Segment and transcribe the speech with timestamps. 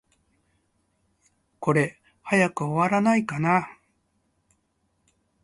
[1.59, 3.77] これ、早く終わらないかな。